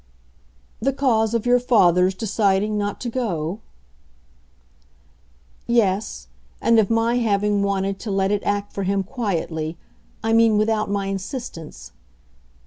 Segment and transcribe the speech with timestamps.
[0.79, 3.59] "The cause of your father's deciding not to go?"
[5.67, 6.25] "Yes,
[6.59, 9.77] and of my having wanted to let it act for him quietly
[10.23, 11.91] I mean without my insistence."